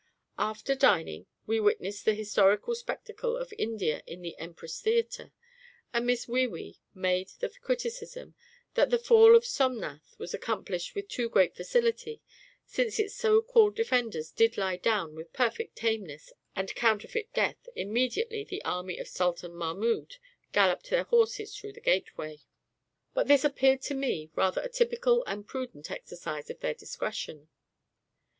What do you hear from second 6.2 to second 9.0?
WEE WEE made the criticism that the